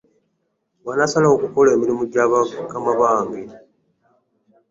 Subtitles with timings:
[0.83, 3.41] Bwnasalawo okukola emirimu ja bakama bange.